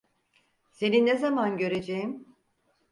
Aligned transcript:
Seni 0.71 1.05
ne 1.05 1.17
zaman 1.17 1.57
göreceğim? 1.57 2.25